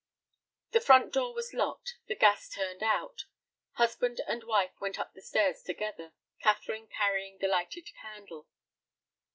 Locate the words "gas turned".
2.15-2.81